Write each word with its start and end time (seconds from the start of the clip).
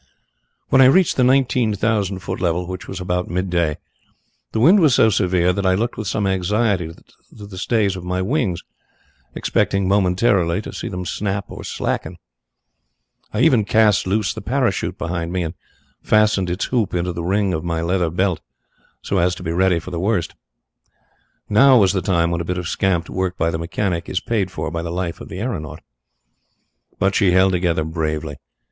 "When 0.69 0.81
I 0.81 0.85
reached 0.85 1.15
the 1.15 1.23
nineteen 1.23 1.75
thousand 1.75 2.21
foot 2.21 2.41
level, 2.41 2.65
which 2.65 2.87
was 2.87 2.99
about 2.99 3.27
midday, 3.29 3.77
the 4.51 4.59
wind 4.59 4.79
was 4.79 4.95
so 4.95 5.11
severe 5.11 5.53
that 5.53 5.63
I 5.63 5.75
looked 5.75 5.95
with 5.95 6.07
some 6.07 6.25
anxiety 6.25 6.91
to 7.37 7.45
the 7.45 7.57
stays 7.59 7.95
of 7.95 8.03
my 8.03 8.19
wings, 8.19 8.63
expecting 9.35 9.87
momentarily 9.87 10.59
to 10.63 10.73
see 10.73 10.89
them 10.89 11.05
snap 11.05 11.45
or 11.49 11.63
slacken. 11.63 12.17
I 13.31 13.41
even 13.41 13.63
cast 13.63 14.07
loose 14.07 14.33
the 14.33 14.41
parachute 14.41 14.97
behind 14.97 15.31
me, 15.31 15.43
and 15.43 15.53
fastened 16.01 16.49
its 16.49 16.65
hook 16.65 16.95
into 16.95 17.13
the 17.13 17.21
ring 17.23 17.53
of 17.53 17.63
my 17.63 17.83
leathern 17.83 18.15
belt, 18.15 18.41
so 19.03 19.19
as 19.19 19.35
to 19.35 19.43
be 19.43 19.51
ready 19.51 19.77
for 19.77 19.91
the 19.91 19.99
worst. 19.99 20.33
Now 21.47 21.77
was 21.77 21.93
the 21.93 22.01
time 22.01 22.31
when 22.31 22.41
a 22.41 22.43
bit 22.43 22.57
of 22.57 22.67
scamped 22.67 23.07
work 23.11 23.37
by 23.37 23.51
the 23.51 23.59
mechanic 23.59 24.09
is 24.09 24.19
paid 24.19 24.49
for 24.49 24.71
by 24.71 24.81
the 24.81 24.89
life 24.89 25.21
of 25.21 25.29
the 25.29 25.39
aeronaut. 25.41 25.81
But 26.97 27.13
she 27.13 27.33
held 27.33 27.51
together 27.51 27.83
bravely. 27.83 28.37